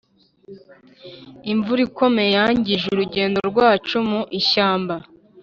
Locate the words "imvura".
1.51-1.81